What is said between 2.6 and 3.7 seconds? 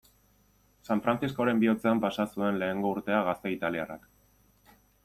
lehengo urtea gazte